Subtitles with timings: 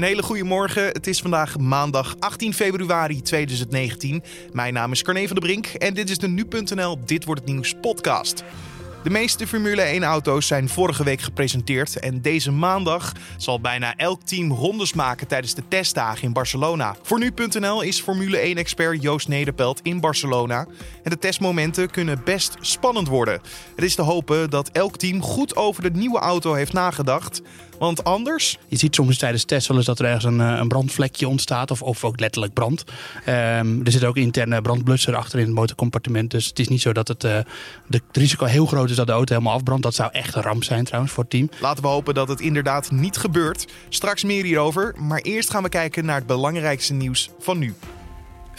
[0.00, 0.86] Een hele goede morgen.
[0.86, 4.22] Het is vandaag maandag 18 februari 2019.
[4.52, 7.50] Mijn naam is Carne van der Brink en dit is de Nu.nl Dit Wordt Het
[7.50, 8.44] Nieuws podcast.
[9.02, 14.52] De meeste Formule 1-auto's zijn vorige week gepresenteerd en deze maandag zal bijna elk team
[14.52, 16.96] rondes maken tijdens de testdagen in Barcelona.
[17.02, 20.66] Voor nu.nl is Formule 1-expert Joost Nederpelt in Barcelona
[21.02, 23.40] en de testmomenten kunnen best spannend worden.
[23.74, 27.42] Het is te hopen dat elk team goed over de nieuwe auto heeft nagedacht,
[27.80, 28.58] want anders...
[28.68, 31.70] Je ziet soms tijdens tests wel eens dat er ergens een, eh, een brandvlekje ontstaat
[31.70, 32.84] of, of ook letterlijk brand.
[33.28, 36.92] Um, er zit ook interne brandblusser achter in het motorcompartiment, dus het is niet zo
[36.92, 37.38] dat het, uh,
[37.86, 39.82] de, het risico heel groot is dat de auto helemaal afbrandt.
[39.82, 41.50] Dat zou echt een ramp zijn trouwens voor het team.
[41.60, 43.66] Laten we hopen dat het inderdaad niet gebeurt.
[43.88, 47.74] Straks meer hierover, maar eerst gaan we kijken naar het belangrijkste nieuws van nu.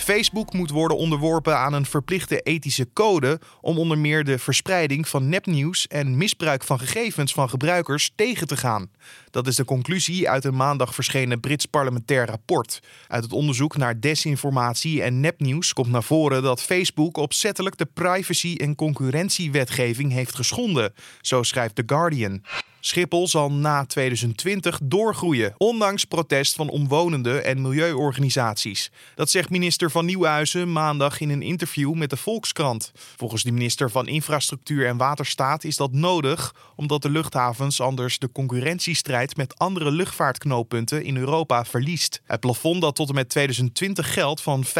[0.04, 5.30] Facebook moet worden onderworpen aan een verplichte ethische code om onder meer de verspreiding van
[5.30, 8.90] nepnieuws en misbruik van gegevens van gebruikers tegen te gaan.
[9.30, 12.80] Dat is de conclusie uit een maandag verschenen Brits parlementair rapport.
[13.08, 18.58] Uit het onderzoek naar desinformatie en nepnieuws komt naar voren dat Facebook opzettelijk de privacy-
[18.58, 22.42] en concurrentiewetgeving heeft geschonden, zo schrijft The Guardian.
[22.84, 28.92] Schiphol zal na 2020 doorgroeien, ondanks protest van omwonenden en milieuorganisaties.
[29.16, 32.92] Dat zegt minister van Nieuwhuizen maandag in een interview met de Volkskrant.
[33.18, 38.32] Volgens de minister van Infrastructuur en Waterstaat is dat nodig, omdat de luchthavens anders de
[38.32, 42.22] concurrentiestrijd met andere luchtvaartknooppunten in Europa verliest.
[42.26, 44.72] Het plafond dat tot en met 2020 geldt van 500.000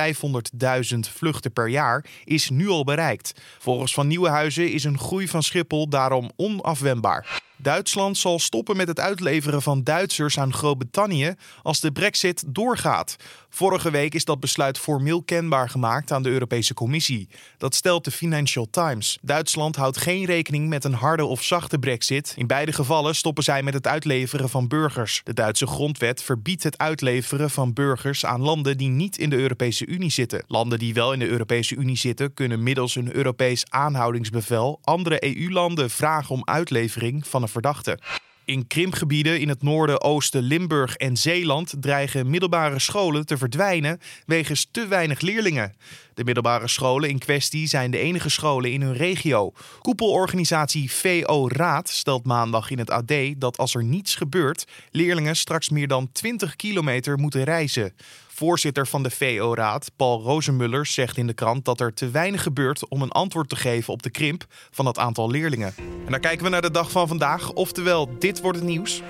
[1.00, 3.42] vluchten per jaar is nu al bereikt.
[3.60, 7.50] Volgens Van Nieuwenhuizen is een groei van Schiphol daarom onafwendbaar.
[7.62, 13.16] Duitsland zal stoppen met het uitleveren van Duitsers aan Groot-Brittannië als de Brexit doorgaat.
[13.50, 17.30] Vorige week is dat besluit formeel kenbaar gemaakt aan de Europese Commissie.
[17.58, 19.18] Dat stelt de Financial Times.
[19.22, 22.34] Duitsland houdt geen rekening met een harde of zachte Brexit.
[22.38, 25.22] In beide gevallen stoppen zij met het uitleveren van burgers.
[25.24, 29.86] De Duitse grondwet verbiedt het uitleveren van burgers aan landen die niet in de Europese
[29.86, 30.44] Unie zitten.
[30.48, 35.90] Landen die wel in de Europese Unie zitten, kunnen middels een Europees aanhoudingsbevel andere EU-landen
[35.90, 38.00] vragen om uitlevering van een verdachte.
[38.46, 44.68] In krimpgebieden in het noorden, oosten, Limburg en Zeeland dreigen middelbare scholen te verdwijnen wegens
[44.72, 45.74] te weinig leerlingen.
[46.14, 49.52] De middelbare scholen in kwestie zijn de enige scholen in hun regio.
[49.80, 55.70] Koepelorganisatie VO Raad stelt maandag in het AD dat als er niets gebeurt, leerlingen straks
[55.70, 57.94] meer dan 20 kilometer moeten reizen.
[58.42, 62.88] Voorzitter van de VO-raad, Paul Rozenmuller, zegt in de krant dat er te weinig gebeurt
[62.88, 65.74] om een antwoord te geven op de krimp van het aantal leerlingen.
[66.06, 69.02] En dan kijken we naar de dag van vandaag, oftewel dit wordt het nieuws.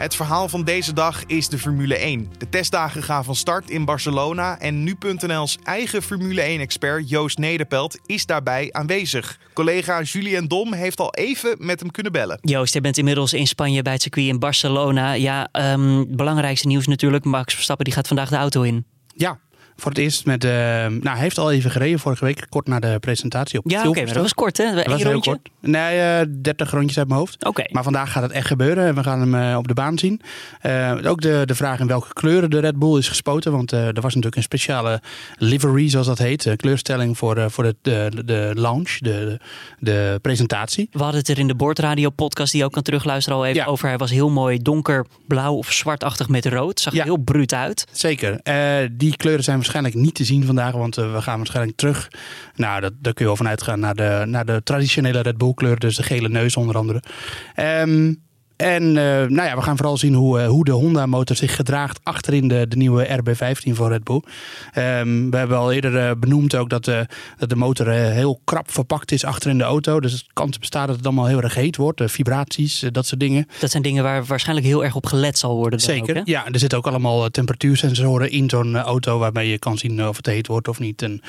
[0.00, 2.32] Het verhaal van deze dag is de Formule 1.
[2.38, 8.26] De testdagen gaan van start in Barcelona en nu.nl's eigen Formule 1-expert Joost Nederpelt is
[8.26, 9.38] daarbij aanwezig.
[9.52, 12.38] Collega Julien Dom heeft al even met hem kunnen bellen.
[12.40, 15.12] Joost, je bent inmiddels in Spanje bij het circuit in Barcelona.
[15.12, 18.84] Ja, um, belangrijkste nieuws natuurlijk, Max Verstappen die gaat vandaag de auto in.
[19.14, 19.38] Ja,
[19.80, 20.44] voor het eerst met.
[20.44, 23.78] Uh, nou, hij heeft al even gereden vorige week, kort na de presentatie op Ja,
[23.78, 24.74] oké, okay, maar dat was kort, hè?
[24.74, 25.48] Dat was heel kort.
[25.60, 27.46] Nee, uh, 30 rondjes uit mijn hoofd.
[27.46, 27.64] Oké.
[27.70, 30.20] Maar vandaag gaat het echt gebeuren en we gaan hem uh, op de baan zien.
[31.06, 33.52] ook de, de vraag in welke kleuren de Red Bull is gespoten.
[33.52, 35.00] Want er was natuurlijk een speciale
[35.36, 36.52] livery, zoals dat heet.
[36.56, 39.38] kleurstelling voor, voor de, de, de launch, de,
[39.78, 40.88] de presentatie.
[40.92, 43.66] We hadden het er in de Boordradio-podcast, die je ook kan terugluisteren, al even ja.
[43.66, 43.88] over.
[43.88, 46.80] Hij was heel mooi donkerblauw of zwartachtig met rood.
[46.80, 47.86] Zag er heel bruut uit.
[47.92, 48.40] Zeker.
[48.92, 52.10] die kleuren zijn waarschijnlijk niet te zien vandaag, want uh, we gaan waarschijnlijk terug.
[52.54, 55.54] Nou, dat, daar kun je wel van uitgaan naar de, naar de traditionele Red Bull
[55.54, 57.02] kleur, dus de gele neus onder andere.
[57.56, 58.22] Um,
[58.60, 62.00] en uh, nou ja, we gaan vooral zien hoe, uh, hoe de Honda-motor zich gedraagt
[62.02, 64.22] achterin de, de nieuwe RB15 van Red Bull.
[64.76, 69.12] Um, we hebben al eerder uh, benoemd ook dat, dat de motor heel krap verpakt
[69.12, 70.00] is achterin de auto.
[70.00, 72.02] Dus het kans bestaat dat het allemaal heel erg heet wordt.
[72.04, 73.46] vibraties, dat soort dingen.
[73.58, 75.80] Dat zijn dingen waar waarschijnlijk heel erg op gelet zal worden.
[75.80, 76.46] Zeker, ook, ja.
[76.46, 80.46] Er zitten ook allemaal temperatuursensoren in zo'n auto waarmee je kan zien of het heet
[80.46, 81.02] wordt of niet.
[81.02, 81.20] En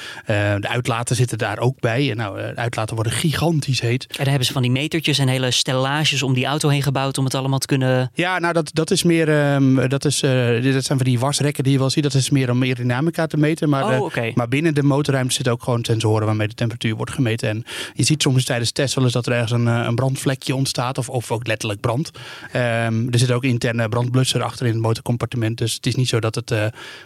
[0.61, 2.11] de uitlaten zitten daar ook bij.
[2.11, 4.05] En nou, de uitlaten worden gigantisch heet.
[4.07, 7.17] En dan hebben ze van die metertjes en hele stellages om die auto heen gebouwd
[7.21, 8.11] om het allemaal te kunnen...
[8.13, 11.63] Ja, nou dat, dat is meer, um, dat, is, uh, dat zijn van die wasrekken
[11.63, 12.03] die je wel ziet.
[12.03, 13.69] Dat is meer om aerodynamica te meten.
[13.69, 14.31] Maar, oh, okay.
[14.35, 17.49] maar binnen de motorruimte zitten ook gewoon sensoren waarmee de temperatuur wordt gemeten.
[17.49, 17.63] En
[17.93, 20.97] je ziet soms tijdens tests wel eens dat er ergens een, een brandvlekje ontstaat.
[20.97, 22.11] Of, of ook letterlijk brand.
[22.55, 25.57] Um, er zit ook interne brandblusser achter in het motorcompartiment.
[25.57, 26.57] Dus het is niet zo dat het, uh,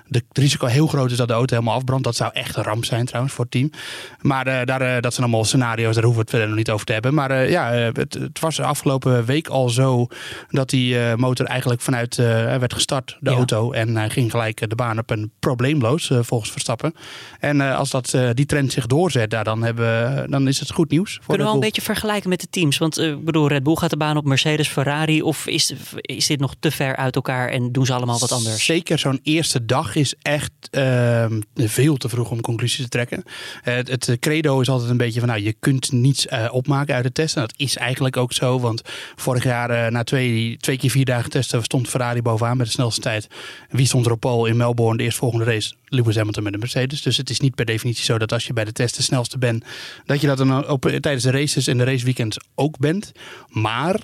[0.07, 2.04] de, het risico heel groot is dat de auto helemaal afbrandt.
[2.04, 3.69] Dat zou echt een ramp zijn trouwens voor het team.
[4.22, 6.94] Maar daar, dat zijn allemaal scenario's, daar hoeven we het verder nog niet over te
[6.94, 7.13] hebben.
[7.13, 10.05] Maar ja, het, het was de afgelopen week al zo
[10.50, 13.72] dat die motor eigenlijk vanuit werd gestart, de auto.
[13.72, 16.94] En hij ging gelijk de baan op en probleemloos volgens Verstappen.
[17.40, 21.19] En als dat, die trend zich doorzet, daar, dan, hebben, dan is het goed nieuws.
[21.28, 22.78] Kunnen we al een beetje vergelijken met de teams?
[22.78, 25.22] Want ik bedoel, Red Bull gaat de baan op, Mercedes, Ferrari.
[25.22, 28.66] Of is, is dit nog te ver uit elkaar en doen ze allemaal wat anders?
[28.66, 33.24] Zeker, zo'n eerste dag is echt ehm, veel te vroeg om conclusies te trekken.
[33.62, 37.04] het, het, credo is altijd een beetje van, nou, je kunt niets uh, opmaken uit
[37.04, 37.42] de testen.
[37.42, 38.81] Dat is eigenlijk ook zo, want
[39.16, 43.01] vorig jaar na twee, twee keer vier dagen testen stond Ferrari bovenaan met de snelste
[43.01, 43.27] tijd.
[43.69, 45.74] Wie stond er op in Melbourne, de eerstvolgende race?
[45.86, 47.01] Lewis Hamilton met de Mercedes.
[47.01, 49.38] Dus het is niet per definitie zo dat als je bij de test de snelste
[49.38, 49.65] bent,
[50.06, 53.12] dat je dat dan op, tijdens de races en de raceweekends ook bent.
[53.50, 54.00] Maar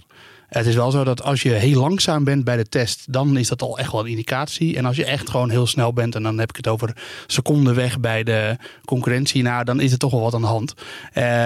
[0.51, 3.47] het is wel zo dat als je heel langzaam bent bij de test, dan is
[3.47, 4.77] dat al echt wel een indicatie.
[4.77, 6.95] En als je echt gewoon heel snel bent, en dan heb ik het over
[7.27, 10.73] seconden weg bij de concurrentie, nou, dan is er toch wel wat aan de hand.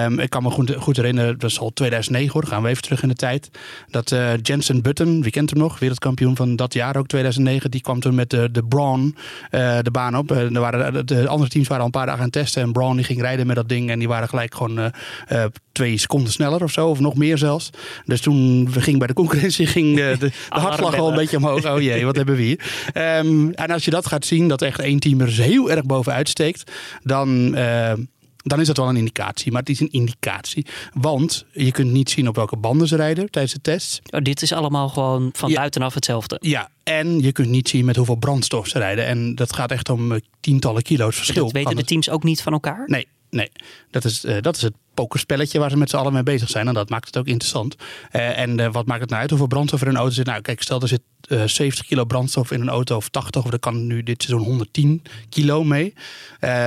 [0.04, 3.02] Um, ik kan me goed, herinneren, dat is al 2009 hoor, gaan we even terug
[3.02, 3.50] in de tijd.
[3.90, 7.80] Dat uh, Jensen Button, wie kent hem nog, wereldkampioen van dat jaar ook, 2009, die
[7.80, 9.16] kwam toen met de, de Braun
[9.50, 10.30] uh, de baan op.
[10.30, 12.96] Er waren, de andere teams waren al een paar dagen aan het testen en Braun
[12.96, 14.92] die ging rijden met dat ding en die waren gelijk gewoon
[15.76, 17.70] twee seconden sneller of zo, of nog meer zelfs.
[18.04, 21.36] Dus toen we gingen bij de concurrentie, ging de, de, de hartslag al een beetje
[21.36, 21.66] omhoog.
[21.66, 22.60] Oh jee, wat hebben we hier?
[22.94, 26.28] Um, en als je dat gaat zien, dat echt één team er heel erg bovenuit
[26.28, 26.72] steekt,
[27.02, 27.58] dan...
[27.58, 27.92] Uh,
[28.46, 29.52] dan is dat wel een indicatie.
[29.52, 30.66] Maar het is een indicatie.
[30.92, 34.00] Want je kunt niet zien op welke banden ze rijden tijdens de test.
[34.10, 36.38] Oh, dit is allemaal gewoon van buitenaf hetzelfde.
[36.40, 39.06] Ja, en je kunt niet zien met hoeveel brandstof ze rijden.
[39.06, 41.44] En dat gaat echt om eh, tientallen kilo's verschil.
[41.44, 42.82] Dat weten de teams ook niet van elkaar?
[42.86, 43.50] Nee, nee.
[43.90, 46.68] Dat is, uh, dat is het pokerspelletje waar ze met z'n allen mee bezig zijn.
[46.68, 47.76] En dat maakt het ook interessant.
[48.12, 50.26] Uh, en uh, wat maakt het nou uit hoeveel brandstof er in een auto zit?
[50.26, 53.44] Nou, kijk, stel er zit uh, eh, 70 kilo brandstof in een auto of 80,
[53.44, 55.94] of er kan nu dit seizoen 110 kilo mee.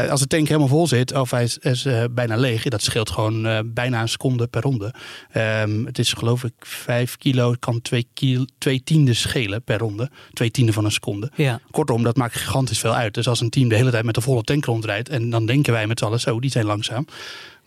[0.10, 3.72] als de tank helemaal vol zit, of hij is, is bijna leeg, dat scheelt gewoon
[3.74, 4.94] bijna een seconde per ronde.
[5.36, 10.10] Um, het is geloof ik 5 kilo, kan 2 kilo, twee tienden schelen per ronde.
[10.34, 11.32] Twee tienden van een seconde.
[11.36, 11.60] Ja.
[11.72, 13.14] Kortom, dat maakt gigantisch veel uit.
[13.14, 15.74] Dus als een team de hele tijd met een volle tank rondrijdt, en dan denken
[15.74, 17.06] wij met z'n allen zo, die zijn langzaam.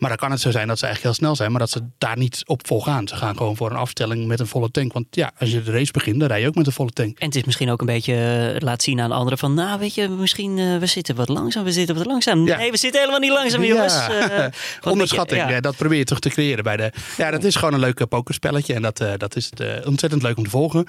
[0.03, 1.81] Maar dan kan het zo zijn dat ze eigenlijk heel snel zijn, maar dat ze
[1.99, 3.09] daar niet op volgaan.
[3.09, 4.93] Ze gaan gewoon voor een afstelling met een volle tank.
[4.93, 7.19] Want ja, als je de race begint, dan rij je ook met een volle tank.
[7.19, 9.79] En het is misschien ook een beetje uh, laat zien aan de anderen van, nou
[9.79, 12.43] weet je, misschien uh, we zitten wat langzaam, we zitten wat langzaam.
[12.43, 13.95] Nee, we zitten helemaal niet langzaam, jongens.
[13.95, 14.11] Ja.
[14.33, 15.61] Uh, Onderschatting, ja.
[15.61, 16.93] dat probeer je toch te creëren bij de.
[17.17, 20.45] Ja, dat is gewoon een leuk pokerspelletje en dat, dat is het, ontzettend leuk om
[20.45, 20.87] te volgen.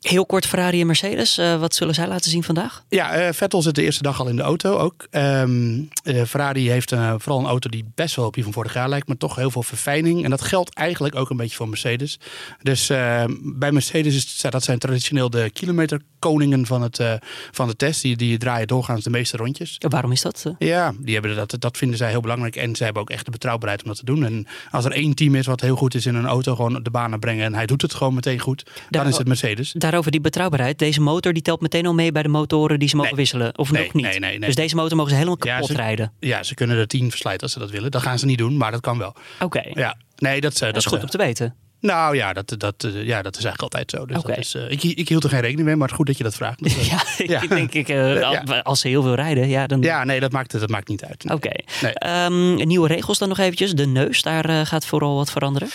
[0.00, 1.36] Heel kort Ferrari en Mercedes.
[1.36, 2.84] Wat zullen zij laten zien vandaag?
[2.88, 5.06] Ja, Vettel zit de eerste dag al in de auto ook.
[5.10, 9.06] Um, uh, Ferrari heeft vooral een auto die best wel op van vorig jaar lijkt,
[9.06, 10.24] maar toch heel veel verfijning.
[10.24, 12.18] En dat geldt eigenlijk ook een beetje voor Mercedes.
[12.62, 17.02] Dus ehm, bij Mercedes is dat zijn traditioneel de kilometerkoningen van, het,
[17.50, 18.02] van de test.
[18.02, 19.76] Die, die draaien doorgaans de meeste rondjes.
[19.88, 20.44] waarom is dat?
[20.58, 22.56] Ja, die hebben dat, dat vinden zij heel belangrijk.
[22.56, 24.24] En zij hebben ook echt de betrouwbaarheid om dat te doen.
[24.24, 26.90] En als er één team is wat heel goed is in een auto, gewoon de
[26.90, 29.72] banen brengen en hij doet het gewoon meteen goed, dan is het Mercedes.
[29.72, 30.78] Daar over die betrouwbaarheid.
[30.78, 33.58] Deze motor die telt meteen al mee bij de motoren die ze mogen wisselen.
[33.58, 34.18] Of nog niet.
[34.18, 36.12] Nee, dus deze motor mogen ze helemaal kapot rijden.
[36.20, 37.90] Ja, ze kunnen er tien verslijten als ze dat willen.
[37.90, 39.14] Dat gaan ze niet doen, maar dat kan wel.
[39.40, 39.62] Oké.
[39.72, 41.54] Ja, nee, dat, dat, is goed om te weten.
[41.84, 44.06] Nou ja, dat, dat, ja, dat is eigenlijk altijd zo.
[44.06, 46.16] Dus dat is, uh, ik, ik hield er geen rekening mee, maar het goed dat
[46.16, 46.62] je dat vraagt.
[46.64, 47.02] Dus, ja,
[47.34, 49.82] ja, ik denk ik, uh, als ze heel veel rijden, ja, dan.
[49.82, 51.24] Ja, nee, dat maakt, dat maakt niet uit.
[51.24, 51.50] Oké.
[51.82, 52.26] Okay.
[52.26, 53.72] Um, nieuwe regels dan nog eventjes.
[53.72, 55.68] De neus, daar gaat vooral wat veranderen.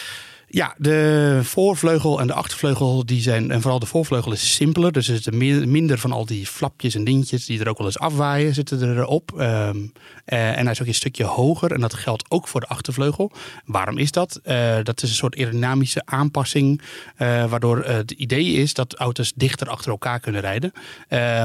[0.51, 4.91] Ja, de voorvleugel en de achtervleugel die zijn, en vooral de voorvleugel is simpeler.
[4.91, 7.99] Dus er zitten minder van al die flapjes en dingetjes die er ook wel eens
[7.99, 9.31] afwaaien, zitten erop.
[9.37, 9.91] Um,
[10.25, 13.31] en hij is ook een stukje hoger en dat geldt ook voor de achtervleugel.
[13.65, 14.39] Waarom is dat?
[14.45, 16.81] Uh, dat is een soort aerodynamische aanpassing,
[17.17, 20.71] uh, waardoor het idee is dat auto's dichter achter elkaar kunnen rijden.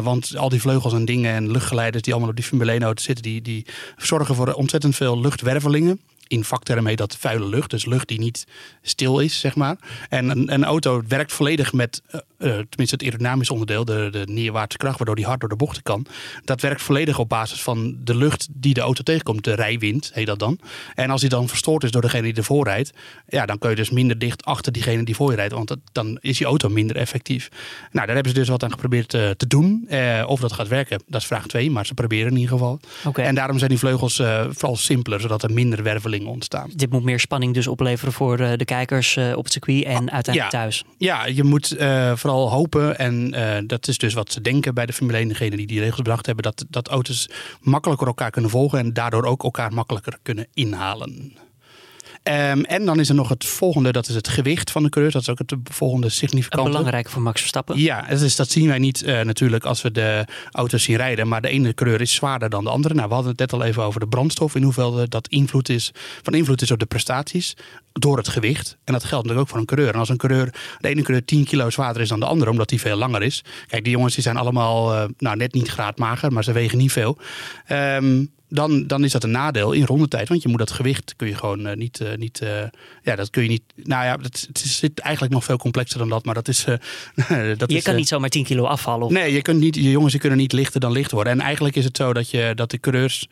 [0.02, 3.04] want al die vleugels en dingen en luchtgeleiders die allemaal op die Formule 1 auto's
[3.04, 7.70] zitten, die, die zorgen voor ontzettend veel luchtwervelingen in vaktermen heet dat vuile lucht.
[7.70, 8.46] Dus lucht die niet
[8.82, 9.76] stil is, zeg maar.
[10.08, 14.78] En een, een auto werkt volledig met, uh, tenminste het aerodynamisch onderdeel, de, de neerwaartse
[14.78, 16.06] kracht, waardoor die hard door de bochten kan.
[16.44, 19.44] Dat werkt volledig op basis van de lucht die de auto tegenkomt.
[19.44, 20.58] De rijwind heet dat dan.
[20.94, 22.92] En als die dan verstoord is door degene die ervoor rijdt,
[23.28, 25.52] ja, dan kun je dus minder dicht achter diegene die voor je rijdt.
[25.52, 27.48] Want dat, dan is die auto minder effectief.
[27.90, 29.86] Nou, daar hebben ze dus wat aan geprobeerd uh, te doen.
[29.90, 31.70] Uh, of dat gaat werken, dat is vraag 2.
[31.70, 32.80] Maar ze proberen in ieder geval.
[33.04, 33.24] Okay.
[33.24, 36.70] En daarom zijn die vleugels vooral simpeler, zodat er minder werveling ontstaan.
[36.74, 40.06] Dit moet meer spanning dus opleveren voor eh, de kijkers eh, op het circuit en
[40.06, 40.84] oh, uiteindelijk thuis.
[40.98, 43.32] Ja, je moet eh, vooral hopen, en
[43.66, 46.26] dat is dus wat ze denken bij de Formule 1, degene die die regels bedacht
[46.26, 47.28] hebben, dat, dat auto's
[47.60, 51.32] makkelijker elkaar kunnen volgen en daardoor ook elkaar makkelijker kunnen inhalen.
[52.24, 55.12] Ehm, en dan is er nog het volgende, dat is het gewicht van de coureur.
[55.12, 56.70] Dat is ook het volgende significante.
[56.70, 57.78] Belangrijk voor Max Verstappen.
[57.78, 61.28] Ja, dus dat zien wij niet uh, natuurlijk als we de auto's zien rijden.
[61.28, 62.94] Maar de ene coureur is zwaarder dan de andere.
[62.94, 64.54] Nou, we hadden het net al even over de brandstof.
[64.54, 65.90] In hoeveel dat invloed is,
[66.22, 67.56] van invloed is op de prestaties.
[67.92, 68.76] Door het gewicht.
[68.84, 69.92] En dat geldt natuurlijk ook voor een coureur.
[69.92, 72.68] En als een coureur, de ene coureur 10 kilo zwaarder is dan de andere, omdat
[72.68, 73.44] die veel langer is.
[73.66, 76.92] Kijk, die jongens die zijn allemaal, uh, nou net niet graadmager, maar ze wegen niet
[76.92, 77.18] veel.
[77.68, 80.28] Um, dan, dan is dat een nadeel in rondetijd.
[80.28, 82.00] Want je moet dat gewicht kun je gewoon uh, niet.
[82.00, 82.48] Uh, niet uh,
[83.02, 83.62] ja, dat kun je niet.
[83.76, 86.24] Nou ja, het, het zit eigenlijk nog veel complexer dan dat.
[86.24, 86.64] Maar dat is.
[87.56, 89.06] dat je is, kan niet zomaar 10 kilo afvallen.
[89.06, 89.12] Of...
[89.12, 89.74] Nee, je kunt niet.
[89.74, 91.32] Je jongens die kunnen niet lichter dan licht worden.
[91.32, 93.28] En eigenlijk is het zo dat, je, dat de coureurs.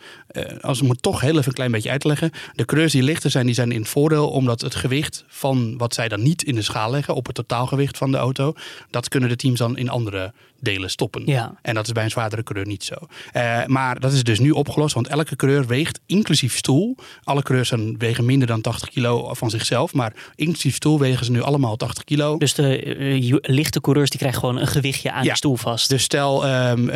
[0.61, 2.31] Als we het toch heel even een klein beetje uitleggen.
[2.55, 4.31] De coureurs die lichter zijn, die zijn in voordeel.
[4.31, 7.15] Omdat het gewicht van wat zij dan niet in de schaal leggen.
[7.15, 8.55] op het totaalgewicht van de auto.
[8.91, 11.23] dat kunnen de teams dan in andere delen stoppen.
[11.27, 11.55] Ja.
[11.62, 12.95] En dat is bij een zwaardere coureur niet zo.
[13.33, 16.97] Uh, maar dat is dus nu opgelost, want elke coureur weegt inclusief stoel.
[17.25, 21.31] Alle coureurs zijn, wegen minder dan 80 kilo van zichzelf, maar inclusief stoel wegen ze
[21.31, 22.39] nu allemaal 80 kilo.
[22.39, 25.31] Dus de uh, lichte coureurs die krijgen gewoon een gewichtje aan ja.
[25.31, 25.89] de stoel vast.
[25.89, 26.95] Dus stel um, uh,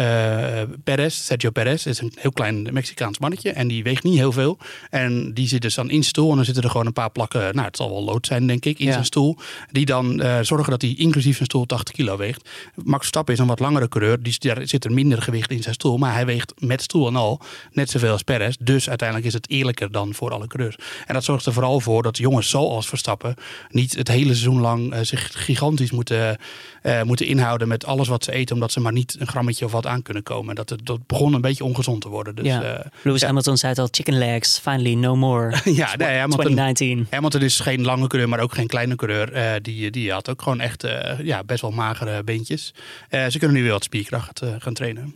[0.85, 4.59] Perez, Sergio Perez, is een heel klein Mexicaans mannetje en die weegt niet heel veel.
[4.90, 7.54] En die zit dus dan in stoel en dan zitten er gewoon een paar plakken,
[7.54, 8.92] nou het zal wel lood zijn denk ik, in Ja.
[8.92, 9.37] zijn stoel.
[9.71, 12.49] Die dan zorgen dat hij inclusief zijn stoel 80 kilo weegt.
[12.75, 14.23] Max Verstappen is een wat langere coureur.
[14.23, 15.97] Die, daar zit er minder gewicht in zijn stoel.
[15.99, 17.40] Maar hij weegt met stoel en al
[17.73, 18.56] net zoveel als Perez.
[18.61, 20.76] Dus uiteindelijk is het eerlijker dan voor alle coureurs.
[21.06, 23.35] En dat zorgt er vooral voor dat jongens zoals Verstappen
[23.71, 26.38] niet het hele seizoen lang uh, zich gigantisch moeten,
[26.87, 28.55] uh, moeten inhouden met alles wat ze eten.
[28.55, 30.55] Omdat ze maar niet een grammetje of wat aan kunnen komen.
[30.55, 32.35] Dat, het, dat begon een beetje ongezond te worden.
[32.35, 32.78] Dus, ja.
[32.78, 33.26] uh, Lewis ja.
[33.26, 35.50] Hamilton zei het al, chicken legs, finally no more.
[35.64, 37.07] ja, nee, Hamilton, 2019.
[37.11, 39.37] Hamilton is geen lange coureur, maar ook geen kleine coureur.
[39.37, 40.87] Uh, die, die had ook gewoon echt
[41.23, 42.75] ja, best wel magere beentjes.
[43.11, 45.14] Ze kunnen nu weer wat spierkracht gaan trainen.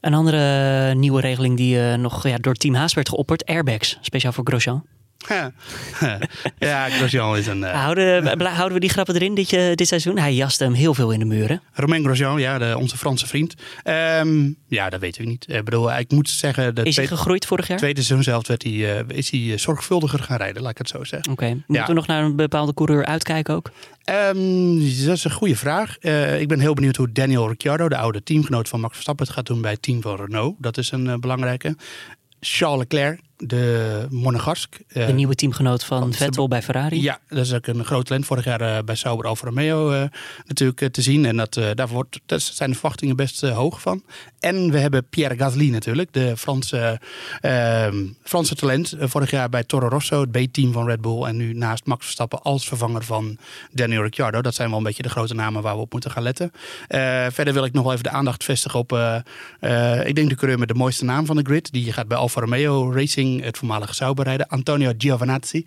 [0.00, 4.44] Een andere nieuwe regeling die nog ja, door Team Haas werd geopperd, airbags, speciaal voor
[4.46, 4.84] Grosjean.
[6.58, 7.60] ja, Grosjean is een...
[7.60, 7.82] Uh...
[7.82, 10.18] Houden, houden we die grappen erin dit, uh, dit seizoen?
[10.18, 11.62] Hij jaste hem heel veel in de muren.
[11.72, 13.54] Romain Grosjean, ja, de, onze Franse vriend.
[13.84, 15.48] Um, ja, dat weten we niet.
[15.48, 16.74] Ik bedoel, ik moet zeggen...
[16.74, 17.78] De is hij gegroeid vorig jaar?
[17.78, 21.04] tweede seizoen zelf werd hij, uh, is hij zorgvuldiger gaan rijden, laat ik het zo
[21.04, 21.32] zeggen.
[21.32, 21.42] Oké.
[21.42, 21.54] Okay.
[21.54, 21.86] Moeten ja.
[21.86, 23.70] we nog naar een bepaalde coureur uitkijken ook?
[24.04, 25.96] Um, dat is een goede vraag.
[26.00, 29.34] Uh, ik ben heel benieuwd hoe Daniel Ricciardo, de oude teamgenoot van Max Verstappen, het
[29.34, 30.56] gaat doen bij het team van Renault.
[30.58, 31.76] Dat is een belangrijke.
[32.40, 34.76] Charles Leclerc, de Monegask.
[34.88, 37.02] De uh, nieuwe teamgenoot van, van Vettel bij Ferrari.
[37.02, 38.26] Ja, dat is ook een groot talent.
[38.26, 40.02] Vorig jaar uh, bij Sauber Alfa Romeo uh,
[40.46, 41.24] natuurlijk te zien.
[41.24, 44.02] En dat, daar, wordt, daar zijn de verwachtingen best hoog van.
[44.40, 46.12] En we hebben Pierre Gasly natuurlijk.
[46.12, 47.00] De Franse,
[47.40, 48.94] ehm, Franse talent.
[48.98, 51.22] vorig jaar bij Toro Rosso, het B-team van Red Bull.
[51.22, 53.38] En nu naast Max Verstappen als vervanger van
[53.72, 54.42] Daniel Ricciardo.
[54.42, 56.52] Dat zijn wel een beetje de grote namen waar we op moeten gaan letten.
[56.88, 58.92] Eh, verder wil ik nog wel even de aandacht vestigen op...
[58.92, 61.72] eh, ik denk de coureur met de mooiste naam van de grid.
[61.72, 64.48] Die gaat bij Alfa Romeo Racing het voormalige Sauber rijden.
[64.48, 65.64] Antonio Giovinazzi.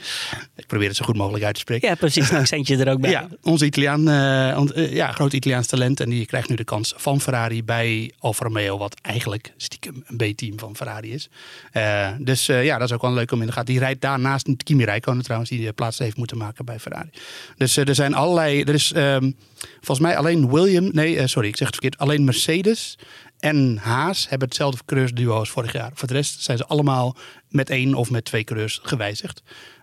[0.56, 1.90] Ik probeer het zo goed mogelijk uit te spreken.
[1.90, 2.30] Ja, precies.
[2.30, 3.10] Een accentje er ook bij.
[3.22, 6.00] Ja, onze Italiaan, uh, ja, groot Italiaans talent.
[6.00, 8.78] En die krijgt nu de kans van Ferrari bij Alfa Romeo.
[8.78, 11.30] Wat eigenlijk stiekem een B-team van Ferrari is.
[11.74, 13.74] Uh, dus ja, dat is ook wel leuk om in de gaten.
[13.74, 15.50] Die rijdt daarnaast Kimi Räikkönen trouwens.
[15.50, 17.10] Die plaats heeft moeten maken bij Ferrari.
[17.58, 18.62] Dus er zijn allerlei...
[18.62, 19.36] Er is um,
[19.76, 20.90] volgens mij alleen William...
[20.94, 22.02] Nee, sorry, ik zeg het verkeerd.
[22.02, 22.98] Alleen Mercedes
[23.42, 25.92] en Haas hebben hetzelfde coureursduo als vorig jaar.
[25.94, 27.16] Voor de rest zijn ze allemaal
[27.52, 29.42] met één of met twee coureurs gewijzigd.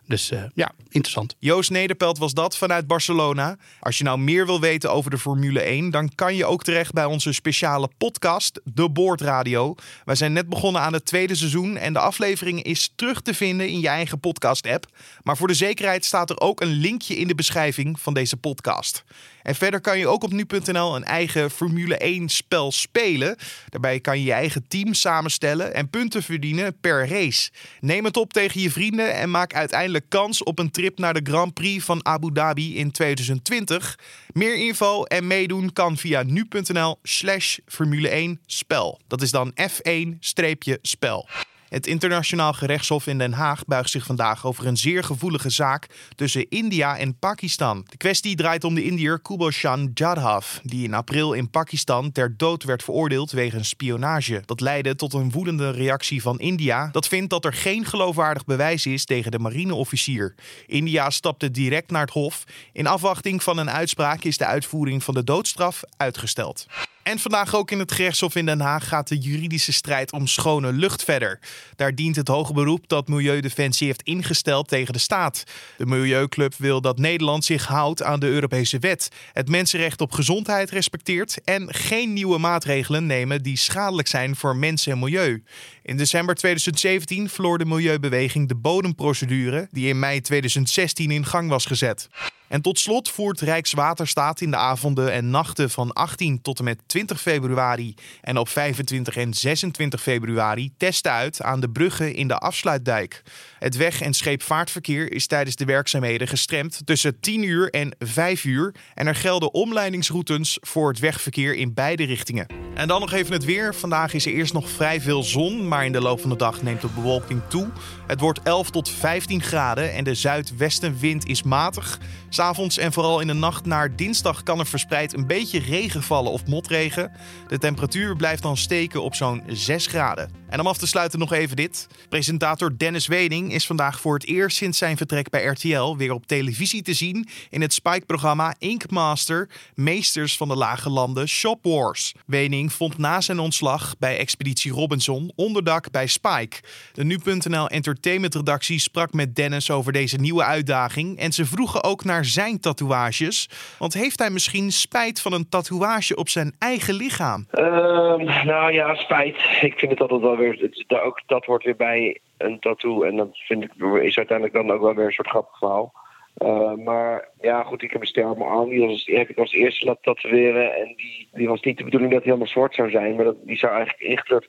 [0.08, 1.34] Dus uh, ja, interessant.
[1.38, 3.56] Joost Nederpelt was dat vanuit Barcelona.
[3.80, 6.92] Als je nou meer wil weten over de Formule 1, dan kan je ook terecht
[6.92, 9.74] bij onze speciale podcast, De Boordradio.
[10.04, 13.68] Wij zijn net begonnen aan het tweede seizoen en de aflevering is terug te vinden
[13.68, 14.86] in je eigen podcast-app.
[15.22, 19.04] Maar voor de zekerheid staat er ook een linkje in de beschrijving van deze podcast.
[19.42, 23.36] En verder kan je ook op nu.nl een eigen Formule 1 spel spelen.
[23.68, 27.50] Daarbij kan je je eigen team samenstellen en punten verdienen per race.
[27.80, 31.30] Neem het op tegen je vrienden en maak uiteindelijk kans op een trip naar de
[31.30, 33.98] Grand Prix van Abu Dhabi in 2020.
[34.32, 39.00] Meer info en meedoen kan via nu.nl slash Formule 1 spel.
[39.06, 41.28] Dat is dan F1-spel.
[41.68, 46.48] Het internationaal gerechtshof in Den Haag buigt zich vandaag over een zeer gevoelige zaak tussen
[46.48, 47.84] India en Pakistan.
[47.88, 52.64] De kwestie draait om de Indiër Kuboshan Jadhav, die in april in Pakistan ter dood
[52.64, 54.42] werd veroordeeld wegens spionage.
[54.44, 58.86] Dat leidde tot een woedende reactie van India, dat vindt dat er geen geloofwaardig bewijs
[58.86, 60.34] is tegen de marineofficier.
[60.66, 62.44] India stapte direct naar het hof.
[62.72, 66.66] In afwachting van een uitspraak is de uitvoering van de doodstraf uitgesteld.
[67.08, 70.72] En vandaag ook in het gerechtshof in Den Haag gaat de juridische strijd om schone
[70.72, 71.38] lucht verder.
[71.76, 75.44] Daar dient het hoge beroep dat Milieudefensie heeft ingesteld tegen de staat.
[75.76, 80.70] De Milieuclub wil dat Nederland zich houdt aan de Europese wet, het mensenrecht op gezondheid
[80.70, 85.42] respecteert en geen nieuwe maatregelen nemen die schadelijk zijn voor mensen en milieu.
[85.88, 91.66] In december 2017 verloor de milieubeweging de bodemprocedure die in mei 2016 in gang was
[91.66, 92.08] gezet.
[92.48, 96.80] En tot slot voert Rijkswaterstaat in de avonden en nachten van 18 tot en met
[96.86, 102.38] 20 februari en op 25 en 26 februari testen uit aan de bruggen in de
[102.38, 103.22] afsluitdijk.
[103.58, 108.74] Het weg- en scheepvaartverkeer is tijdens de werkzaamheden gestremd tussen 10 uur en 5 uur
[108.94, 112.46] en er gelden omleidingsroutes voor het wegverkeer in beide richtingen.
[112.74, 113.74] En dan nog even het weer.
[113.74, 116.62] Vandaag is er eerst nog vrij veel zon, maar in de loop van de dag
[116.62, 117.68] neemt de bewolking toe.
[118.06, 121.98] Het wordt 11 tot 15 graden en de zuidwestenwind is matig.
[122.28, 126.32] S'avonds en vooral in de nacht naar dinsdag kan er verspreid een beetje regen vallen
[126.32, 127.12] of motregen.
[127.48, 130.30] De temperatuur blijft dan steken op zo'n 6 graden.
[130.48, 131.86] En om af te sluiten nog even dit.
[132.08, 136.26] Presentator Dennis Wening is vandaag voor het eerst sinds zijn vertrek bij RTL weer op
[136.26, 142.14] televisie te zien in het Spike-programma Ink Master Meesters van de Lage Landen Shop Wars.
[142.26, 146.56] Wening vond na zijn ontslag bij Expeditie Robinson onderdak bij Spike.
[146.92, 152.17] De nu.nl entertainment-redactie sprak met Dennis over deze nieuwe uitdaging en ze vroegen ook naar
[152.24, 153.48] zijn tatoeages.
[153.78, 157.46] Want heeft hij misschien spijt van een tatoeage op zijn eigen lichaam?
[157.50, 159.36] Ehm, nou ja, spijt.
[159.60, 160.58] Ik vind het altijd wel weer.
[160.60, 163.02] Het, ook, dat wordt weer bij een tattoo.
[163.02, 163.72] En dat vind ik,
[164.02, 165.92] is uiteindelijk dan ook wel weer een soort grappig verhaal.
[166.38, 168.68] Uh, maar ja, goed, ik heb een ster op mijn arm.
[168.68, 170.74] Die, was, heb ik als eerste laten tatoeëren.
[170.74, 173.14] En die, die was niet de bedoeling dat hij helemaal zwart zou zijn.
[173.14, 174.48] Maar dat, die zou eigenlijk ingekleurd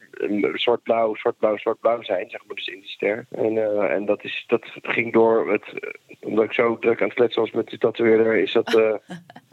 [0.62, 2.30] zwart-blauw, zwart-blauw, zwart-blauw zijn.
[2.30, 3.26] Zeg maar dus in die ster.
[3.32, 5.52] En, uh, en dat, is, dat ging door.
[5.52, 5.64] Het,
[6.22, 9.00] omdat ik zo druk aan het kletsen was met de tatoeëerder, is dat.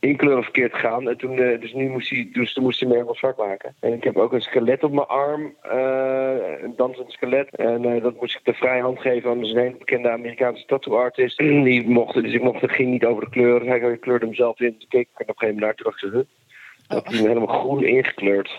[0.00, 1.08] inkleuren verkeerd gegaan.
[1.08, 3.74] En toen, uh, dus nu moest hij, dus toen moest hij me helemaal zwart maken.
[3.80, 7.56] En ik heb ook een skelet op mijn arm, uh, een dansend skelet.
[7.56, 10.96] En uh, dat moest ik de vrije hand geven aan een hele bekende Amerikaanse tattoo
[10.96, 11.38] artist.
[11.68, 13.66] Die mocht, dus ik mocht, het ging niet over de kleur.
[13.66, 14.78] Hij kleurde hem zelf in.
[14.78, 15.74] Toen keek ik op een gegeven moment naar.
[15.74, 16.22] Toen dacht ik, huh?
[16.88, 18.50] dat hij hem helemaal groen ingekleurd.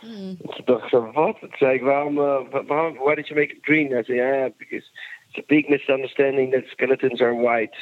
[0.00, 0.36] Mm.
[0.36, 1.36] Toen dacht ik zo, wat?
[1.40, 2.14] Toen zei ik, waarom,
[2.66, 3.92] waarom, why did you make it green?
[3.92, 4.90] Hij zei, ja, yeah, because
[5.28, 7.76] it's a big misunderstanding that skeletons are white.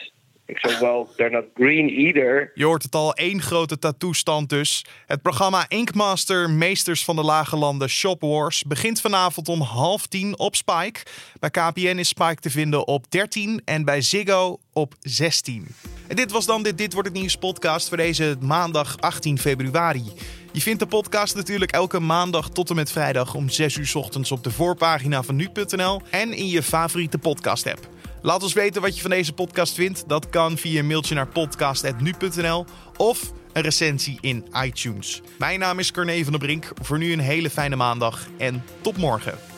[0.46, 2.50] Ik zou wel, they're not green either.
[2.54, 4.84] Je hoort het al, één grote tattoo-stand dus.
[5.06, 10.38] Het programma Inkmaster Meesters van de Lage Landen Shop Wars begint vanavond om half tien
[10.38, 11.00] op Spike.
[11.40, 15.66] Bij KPN is Spike te vinden op 13 en bij Ziggo op 16.
[16.08, 20.04] En dit was dan de Dit Wordt Het Nieuws podcast voor deze maandag 18 februari.
[20.52, 24.32] Je vindt de podcast natuurlijk elke maandag tot en met vrijdag om 6 uur ochtends
[24.32, 27.88] op de voorpagina van nu.nl en in je favoriete podcast app.
[28.26, 30.08] Laat ons weten wat je van deze podcast vindt.
[30.08, 32.64] Dat kan via een mailtje naar podcast.nu.nl
[32.96, 35.22] of een recensie in iTunes.
[35.38, 36.72] Mijn naam is Corné van der Brink.
[36.82, 39.55] Voor nu een hele fijne maandag en tot morgen.